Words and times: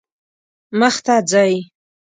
مخ 0.79 0.95
ته 1.05 1.15
ځئ 1.29 1.53